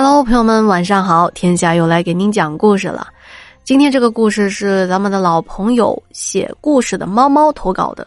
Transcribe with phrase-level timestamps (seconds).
[0.00, 1.28] Hello，朋友们，晚上好！
[1.32, 3.08] 天下又来给您讲故事了。
[3.64, 8.06] 今天这个故事是咱们的老朋友写故事的猫猫投稿的。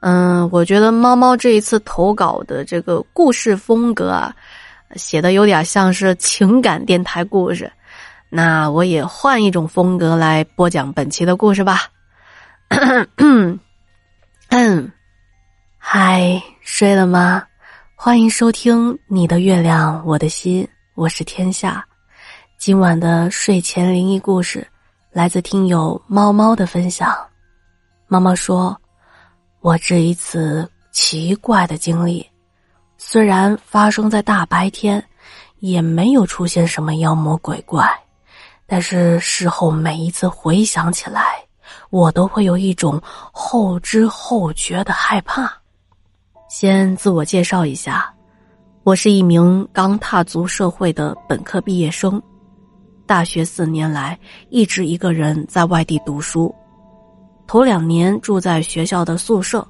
[0.00, 4.34] 嗯，我觉得猫猫这一次投稿的这个故事风格啊，
[4.96, 7.70] 写的有点像是情感电台故事。
[8.28, 11.82] 那我也换一种风格来播讲本期的故事吧。
[14.50, 14.90] 嗯，
[15.78, 17.44] 嗨，睡了吗？
[17.94, 20.66] 欢迎收听你的月亮我的心。
[21.02, 21.84] 我是天下，
[22.58, 24.64] 今晚的睡前灵异故事
[25.10, 27.12] 来自听友猫猫的分享。
[28.06, 28.80] 猫猫说
[29.62, 32.24] ：“我这一次奇怪的经历，
[32.98, 35.04] 虽然发生在大白天，
[35.58, 37.84] 也没有出现什么妖魔鬼怪，
[38.64, 41.44] 但是事后每一次回想起来，
[41.90, 45.52] 我都会有一种后知后觉的害怕。”
[46.48, 48.14] 先自我介绍一下。
[48.84, 52.20] 我是一名刚踏足社会的本科毕业生，
[53.06, 54.18] 大学四年来
[54.50, 56.52] 一直一个人在外地读书，
[57.46, 59.64] 头两年住在学校的宿舍，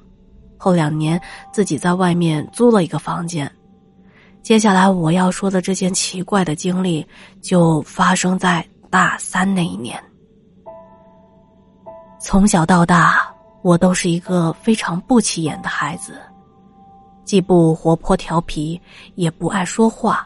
[0.57, 3.49] 后两年自己在外面租了一个房间。
[4.41, 7.05] 接下来我要说的这件奇怪的经历，
[7.39, 10.03] 就发生在大三那一年。
[12.19, 16.19] 从小到大，我都是一个非常不起眼的孩子。
[17.23, 18.79] 既不活泼调皮，
[19.15, 20.25] 也不爱说话。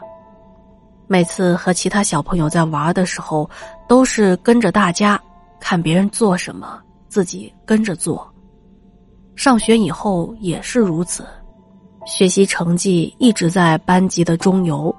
[1.06, 3.48] 每次和其他小朋友在玩的时候，
[3.88, 5.20] 都是跟着大家
[5.58, 8.30] 看别人做什么，自己跟着做。
[9.34, 11.24] 上学以后也是如此，
[12.04, 14.94] 学习成绩一直在班级的中游，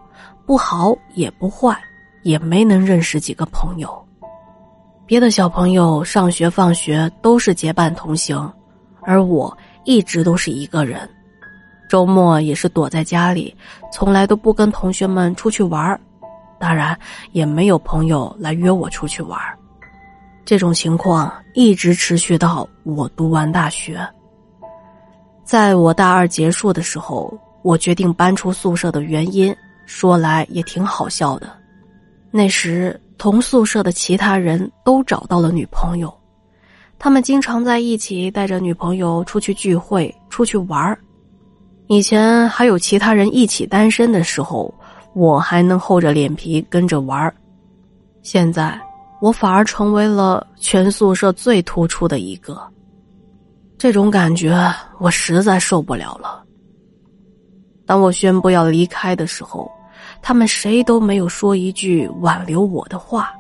[0.48, 1.78] 不好也不坏，
[2.24, 4.04] 也没能认识几个朋友。
[5.06, 8.52] 别的小朋友上学放学都是结伴同行，
[9.02, 11.10] 而我一直都是一个人。
[11.90, 13.54] 周末也是躲在家里，
[13.92, 16.00] 从来都不跟同学们出去玩
[16.60, 16.98] 当然
[17.32, 19.40] 也没有朋友来约我出去玩
[20.46, 24.00] 这种情况一直持续到我读完大学。
[25.44, 29.56] 在我大二结束的时候，我决定搬出宿舍的原因，
[29.88, 31.50] 说来也挺好笑的。
[32.30, 36.14] 那时同宿舍的其他人都找到了女朋友，
[37.00, 40.96] 他们经常在一起带着女朋友出去聚会、出去玩
[41.90, 44.72] 以前还有其他人一起单身的时候，
[45.16, 47.34] 我还能厚着脸皮跟着玩
[48.22, 48.80] 现在
[49.20, 52.62] 我反而成为了全宿舍最突出的一个，
[53.76, 56.44] 这种感觉我实在受不了了。
[57.88, 59.68] 当我宣布要离开的时候，
[60.22, 63.32] 他们谁都没有说一句挽留我的话。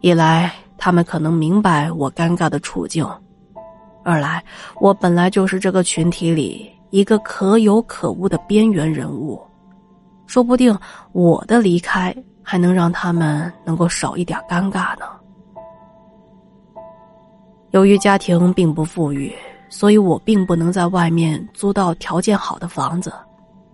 [0.00, 3.06] 一来，他们可能明白我尴尬的处境；
[4.02, 4.42] 二来，
[4.80, 6.72] 我本来就是这个群体里。
[6.90, 9.40] 一个可有可无的边缘人物，
[10.26, 10.76] 说不定
[11.12, 15.06] 我的离开还能让他们能够少一点尴尬呢。
[17.72, 19.32] 由于家庭并不富裕，
[19.68, 23.12] 所以我并不能在外面租到条件好的房子，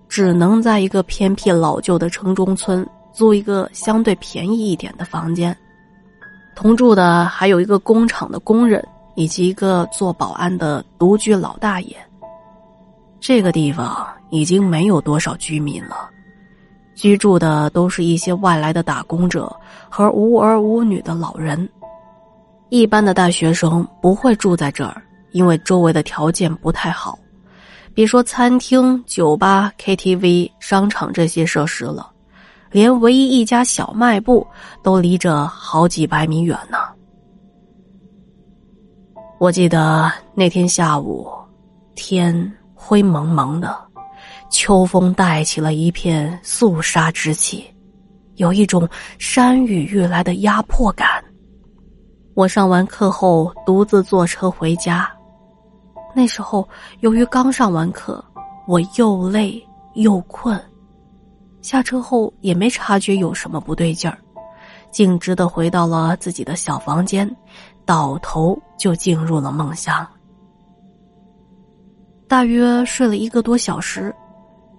[0.09, 5.57] 只能在一个偏僻老旧的城中村租一个相对便宜一点的房间。
[6.55, 11.97] 同住的还有一个工厂的工人以及一个做保安的独居老大爷。
[13.23, 16.11] 这个地方已经没有多少居民了，
[16.97, 19.55] 居住的都是一些外来的打工者
[19.89, 21.69] 和无儿无女的老人。
[22.69, 25.01] 一般的大学生不会住在这儿，
[25.31, 27.17] 因为周围的条件不太好，
[27.95, 32.11] 别说餐厅、酒吧、KTV、商场这些设施了，
[32.73, 34.45] 连唯一一家小卖部
[34.83, 36.79] 都离着好几百米远呢。
[39.39, 41.31] 我记得那天下午，
[41.95, 42.53] 天。
[42.85, 43.79] 灰蒙蒙的，
[44.51, 47.65] 秋风带起了一片肃杀之气，
[48.35, 48.89] 有一种
[49.21, 51.25] 山雨欲来的压迫感。
[52.35, 55.09] 我上完课后独自坐车回家，
[56.13, 56.69] 那时候
[57.01, 58.23] 由于刚上完课，
[58.67, 59.65] 我又累
[59.95, 60.61] 又困，
[61.63, 64.19] 下车后也没察觉有什么不对劲儿，
[64.91, 67.31] 径直的回到了自己的小房间，
[67.87, 70.05] 倒头就进入了梦乡。
[72.33, 74.11] 大约睡了一个多小时，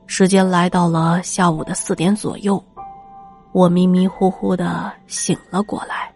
[0.08, 2.60] 时间来到了下午的四点左右，
[3.52, 6.12] 我迷迷糊糊的醒了过来。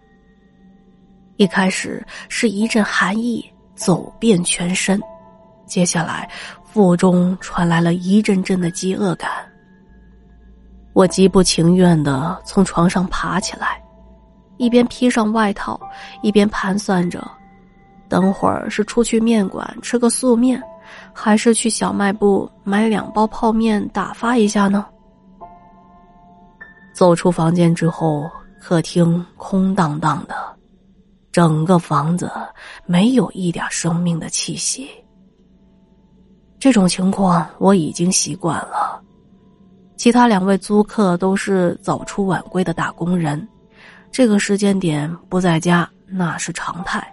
[1.36, 5.00] 一开始是一阵寒意走遍全身，
[5.68, 6.28] 接下来
[6.64, 9.30] 腹中传来了一阵阵的饥饿感。
[10.94, 13.80] 我极不情愿的从床上爬起来，
[14.58, 15.80] 一边披上外套，
[16.24, 17.24] 一边盘算着，
[18.10, 20.60] 等会儿是出去面馆吃个素面。
[21.20, 24.86] 还是去小卖部买两包泡面打发一下呢。
[26.94, 28.30] 走出房间之后，
[28.62, 30.36] 客厅空荡荡的，
[31.32, 32.32] 整个房子
[32.86, 34.88] 没有一点生命的气息。
[36.60, 39.02] 这种情况我已经习惯了。
[39.96, 43.46] 其他两位租客都是早出晚归的打工人，
[44.12, 47.06] 这个时间点不在家那是常态。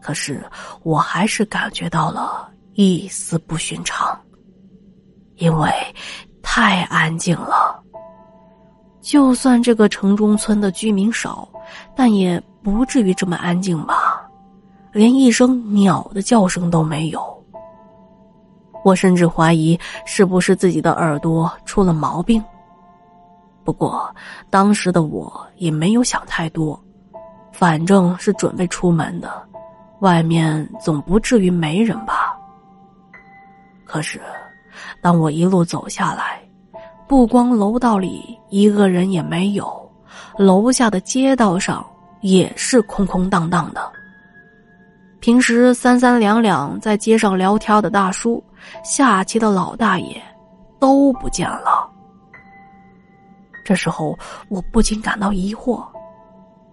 [0.00, 0.42] 可是
[0.82, 4.18] 我还是感觉到了一丝不寻常，
[5.36, 5.70] 因为
[6.42, 7.82] 太安静了。
[9.00, 11.48] 就算这个城中村的居民少，
[11.94, 14.26] 但也不至于这么安静吧？
[14.92, 17.44] 连一声鸟的叫声都没有。
[18.84, 22.42] 我甚至怀疑是不是自己的耳朵出了毛病。
[23.64, 24.12] 不过
[24.50, 26.78] 当时的我也没有想太多，
[27.52, 29.30] 反正是准备出门的，
[30.00, 32.31] 外面总不至于没人吧。
[33.92, 34.18] 可是，
[35.02, 36.40] 当我一路走下来。
[37.06, 39.92] 不光楼道里一个人也没有，
[40.38, 41.84] 楼下的街道上
[42.22, 43.92] 也是空空荡荡的。
[45.20, 48.42] 平时三三两两在街上聊天的大叔、
[48.82, 50.22] 下棋的老大爷
[50.80, 51.86] 都不见了。
[53.62, 54.18] 这时候，
[54.48, 55.84] 我不禁感到疑惑，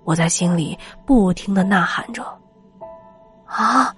[0.06, 2.24] 我在心里不停的呐喊着
[3.46, 3.94] ：“啊，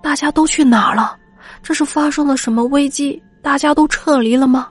[0.00, 1.16] 大家都去哪儿了？
[1.62, 3.22] 这是发生了什么危机？
[3.42, 4.68] 大家都撤离了吗？”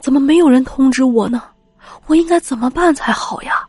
[0.00, 1.42] 怎么没有人通知我呢？
[2.06, 3.66] 我应该怎么办才好呀？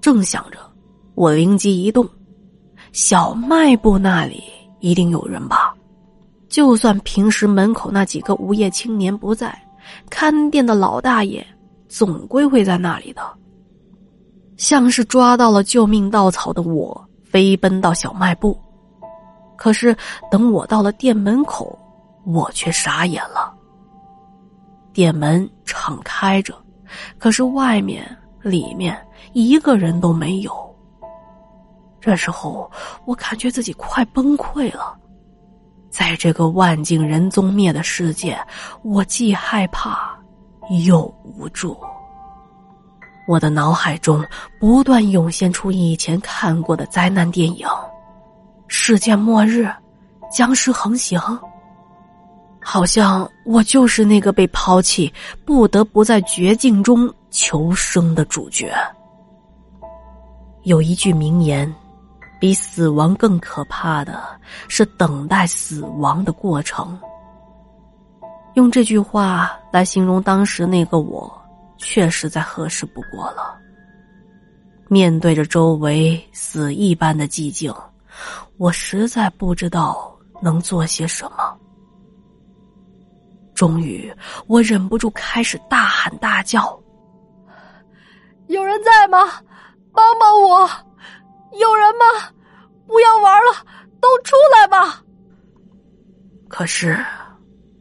[0.00, 0.58] 正想着，
[1.14, 2.08] 我灵机一动，
[2.92, 4.42] 小卖部那里
[4.80, 5.74] 一定有人吧？
[6.48, 9.56] 就算平时门口那几个无业青年不在，
[10.10, 11.44] 看店的老大爷
[11.88, 13.22] 总归会在那里的。
[14.58, 18.56] 像是抓到了救命稻草的我，飞奔到小卖部。
[19.62, 19.96] 可是
[20.28, 21.78] 等我到了店门口，
[22.24, 23.54] 我却傻眼了。
[24.92, 26.52] 店门敞开着，
[27.16, 28.04] 可是外面、
[28.40, 29.00] 里面
[29.34, 30.52] 一个人都没有。
[32.00, 32.68] 这时候，
[33.04, 34.98] 我感觉自己快崩溃了。
[35.90, 38.36] 在这个万径人踪灭的世界，
[38.82, 40.18] 我既害怕
[40.84, 41.80] 又无助。
[43.28, 44.26] 我的脑海中
[44.58, 47.64] 不断涌现出以前看过的灾难电影：
[48.74, 49.70] 世界末日、
[50.30, 51.20] 僵尸横行。
[52.58, 55.12] 好像我就是那个被抛弃、
[55.44, 58.72] 不得不在绝境中求生的主角。
[60.62, 61.70] 有一句名言
[62.40, 64.22] ：“比死亡更可怕的
[64.68, 66.98] 是等待死亡的过程。”
[68.54, 71.30] 用这句话来形容当时那个我，
[71.76, 73.54] 确实再合适不过了。
[74.88, 77.74] 面对着周围死一般的寂静，
[78.62, 81.58] 我实在不知道能做些什么。
[83.56, 84.14] 终于，
[84.46, 86.80] 我忍不住开始大喊大叫
[88.46, 89.18] ：“有人在吗？
[89.92, 90.70] 帮帮我！
[91.58, 92.04] 有人吗？
[92.86, 93.66] 不要玩了，
[94.00, 95.02] 都出来吧！”
[96.48, 97.04] 可是，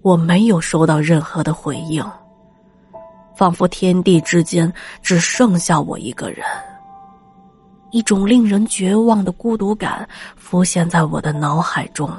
[0.01, 2.03] 我没有收到任何的回应，
[3.35, 4.73] 仿佛天地之间
[5.03, 6.43] 只剩下我一个人。
[7.91, 12.09] 一种令人绝望的孤独感浮现在我的脑海中。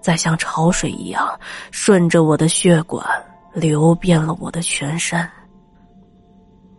[0.00, 1.28] 在像潮水一样
[1.72, 3.04] 顺着我的血管
[3.52, 5.28] 流遍了我的全身，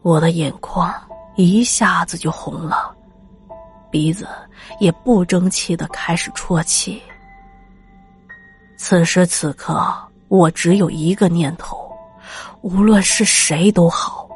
[0.01, 0.93] 我的眼眶
[1.35, 2.95] 一下子就红了，
[3.91, 4.25] 鼻子
[4.79, 7.01] 也不争气的开始啜泣。
[8.77, 9.93] 此时此刻，
[10.29, 11.91] 我只有一个念头：
[12.61, 14.29] 无论是谁都好，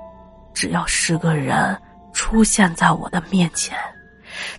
[0.54, 1.80] 只要是个人
[2.14, 3.78] 出现在我的面前，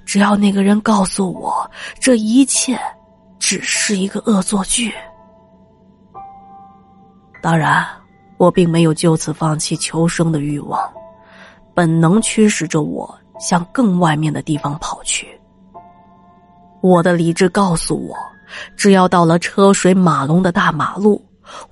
[0.04, 2.78] 只要那个人告诉我这一切。
[3.44, 4.94] 只是一个恶作剧。
[7.42, 7.84] 当然，
[8.38, 10.80] 我并没有就此放弃求生的欲望，
[11.74, 15.26] 本能驱使着我向更外面的地方跑去。
[16.80, 18.16] 我的理智告诉我，
[18.76, 21.20] 只要到了车水马龙的大马路，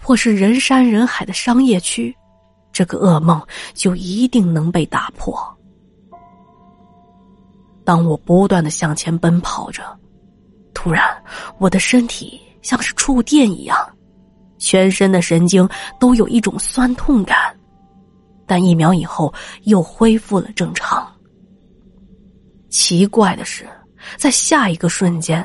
[0.03, 2.15] 或是人山人海的商业区，
[2.73, 3.41] 这个噩梦
[3.75, 5.41] 就一定能被打破。
[7.91, 9.83] 当我不断的向前奔跑着。
[10.73, 11.05] 突然，
[11.59, 13.77] 我的身体像是触电一样，
[14.59, 15.69] 全身的神经
[15.99, 17.37] 都有一种酸痛感，
[18.47, 21.05] 但一秒以后又恢复了正常。
[22.69, 23.69] 奇怪的是，
[24.17, 25.45] 在下一个瞬间，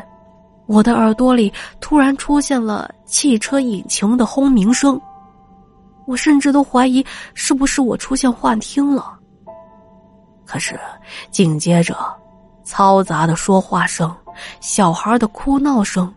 [0.67, 5.01] 我的耳朵里突然出现了汽车引擎的轰鸣声，
[6.05, 9.17] 我甚至都怀疑是不是我出现幻听了。
[10.45, 10.79] 可是，
[11.31, 11.97] 紧接着。
[12.65, 14.13] 嘈杂的说话声，
[14.59, 16.11] 小孩的哭闹声，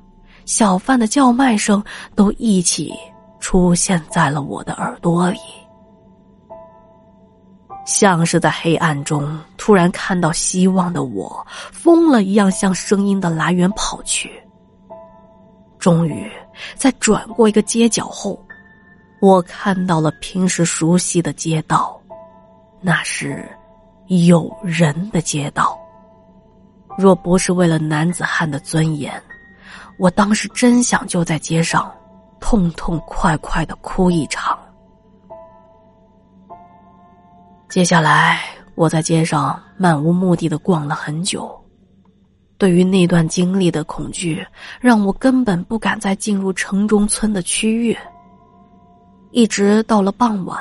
[0.47, 1.83] 小贩的叫卖声，
[2.15, 2.95] 都一起
[3.39, 5.39] 出现在了我的耳朵里。
[7.85, 14.31] 像是在黑暗中突然看到希望的我，疯了一样向声音的来源跑去。
[15.79, 16.31] 终于，
[16.75, 18.39] 在转过一个街角后，
[19.21, 21.99] 我看到了平时熟悉的街道，
[22.81, 23.49] 那是
[24.09, 25.79] 有人的街道。
[26.99, 29.23] 若不是为了男子汉的尊严，
[29.99, 31.89] 我当时真想就在街上
[32.41, 34.59] 痛痛快快的哭一场。
[37.69, 38.41] 接下来，
[38.75, 41.49] 我在街上漫无目的的逛了很久。
[42.57, 44.45] 对于那段经历的恐惧，
[44.81, 47.97] 让我根本不敢再进入城中村的区域。
[49.31, 50.61] 一直到了傍晚，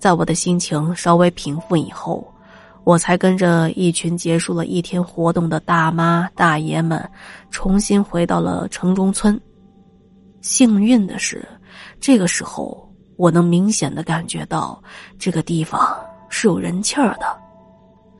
[0.00, 2.26] 在我的心情稍微平复以后，
[2.84, 7.08] 我才跟着一群结束了一天活动的大妈大爷们，
[7.50, 9.40] 重新回到了城中村。
[10.40, 11.46] 幸运的是，
[12.00, 14.82] 这个时候我能明显的感觉到
[15.18, 15.80] 这个地方。
[16.32, 17.26] 是有人气儿的，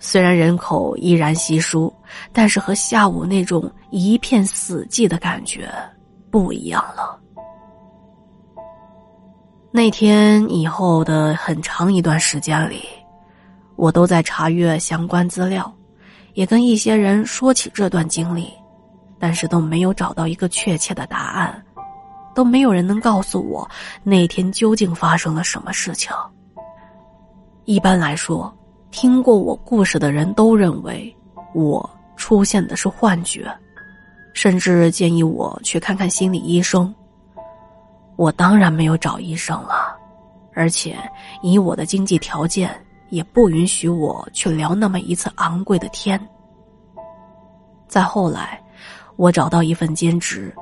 [0.00, 1.94] 虽然人口依然稀疏，
[2.32, 5.72] 但是和下午那种一片死寂的感觉
[6.28, 7.16] 不一样了。
[9.70, 12.82] 那天以后的很长一段时间里，
[13.80, 15.74] 我都在查阅相关资料，
[16.34, 18.52] 也跟一些人说起这段经历，
[19.18, 21.64] 但是都没有找到一个确切的答案，
[22.34, 23.66] 都没有人能告诉我
[24.02, 26.14] 那天究竟发生了什么事情。
[27.64, 28.54] 一般来说，
[28.90, 31.16] 听过我故事的人都认为
[31.54, 33.50] 我出现的是幻觉，
[34.34, 36.94] 甚至建议我去看看心理医生。
[38.16, 39.96] 我当然没有找医生了，
[40.52, 40.98] 而且
[41.40, 42.70] 以我的经济条件，
[43.10, 46.20] 也不允许我去聊那么一次昂贵的天。
[47.88, 48.62] 再后来，
[49.16, 50.54] 我找到一份兼职，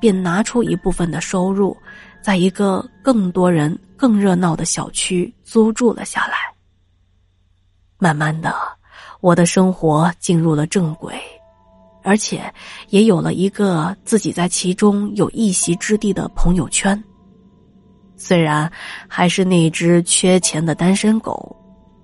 [0.00, 1.76] 便拿出一部分的收入，
[2.22, 6.34] 在一个更多人、更热闹的小区租住了下来。
[7.98, 8.54] 慢慢的，
[9.20, 11.14] 我的生活进入了正轨，
[12.02, 12.50] 而且
[12.88, 17.04] 也有了一个自己在其中有一席之地的朋友圈。
[18.16, 18.70] 虽然
[19.06, 21.54] 还是那只缺钱的单身狗，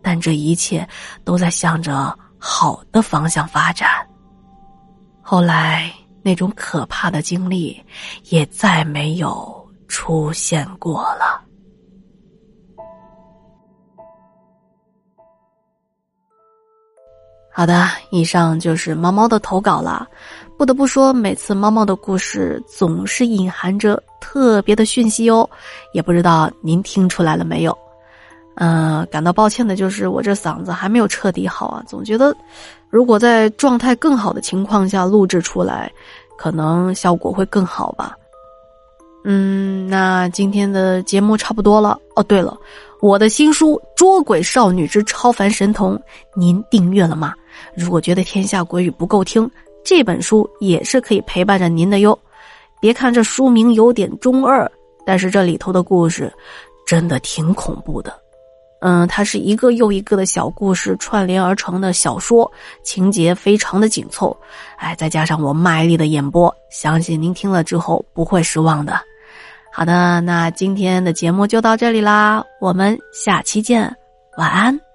[0.07, 0.89] 但这一切
[1.25, 3.89] 都在向着好的方向发展。
[5.21, 7.85] 后来那种可怕的经历
[8.27, 11.43] 也再没有出现过了。
[17.53, 20.07] 好的，以上就是猫猫的投稿了。
[20.57, 25.51] 不得不说，每次猫猫的故事总是隐含着特别的讯息哦。
[25.93, 27.77] 也不知道您听出来了没有？
[28.57, 31.83] 嗯，感到抱歉的就是我这嗓子还没有彻底好啊。
[31.87, 32.35] 总觉得，
[32.91, 35.93] 如果在状态更好的情况下录制出来，
[36.39, 38.17] 可能效果会更好吧。
[39.25, 41.99] 嗯，那今天的节目差不多了。
[42.15, 42.57] 哦，对了，
[43.01, 45.97] 我的新书《捉鬼少女之超凡神童》，
[46.35, 47.35] 您订阅了吗？
[47.75, 49.51] 如果觉得天下鬼语不够听，
[49.85, 52.19] 这本书也是可以陪伴着您的哟。
[52.81, 54.71] 别看这书名有点中二，
[55.05, 56.33] 但是这里头的故事
[56.87, 58.13] 真的挺恐怖的。
[58.81, 62.51] 嗯，它是一个又一个的小故事串联而成的小说，
[62.83, 64.37] 情节非常的紧凑。
[64.77, 69.01] 哎，再加上我卖力的演播，相信您听了之后不会失望的。
[69.73, 73.95] 好的，那今天的节目就到这里啦，我们下期见，
[74.39, 74.86] 晚安。